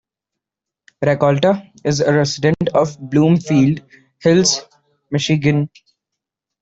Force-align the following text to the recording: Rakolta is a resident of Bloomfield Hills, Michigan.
Rakolta 1.03 1.69
is 1.85 1.99
a 1.99 2.11
resident 2.11 2.69
of 2.73 2.97
Bloomfield 3.11 3.83
Hills, 4.23 4.65
Michigan. 5.11 5.69